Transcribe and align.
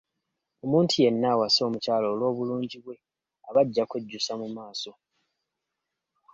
Omuntu 0.63 0.93
yenna 1.03 1.27
awasa 1.33 1.59
omukyala 1.67 2.05
olw'obulungi 2.13 2.77
bwe 2.83 2.95
aba 3.47 3.61
ajja 3.63 3.83
kwejjusa 3.89 4.33
mu 4.41 4.47
maaso. 4.55 4.91